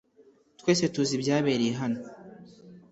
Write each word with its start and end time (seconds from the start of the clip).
Twese 0.59 0.83
tuzi 0.93 1.13
ibyabereye 1.17 1.73
hano. 1.81 1.99